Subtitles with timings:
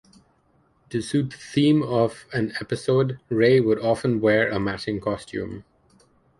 [0.89, 5.63] To suit the theme of an episode, Ray would often wear a matching costume.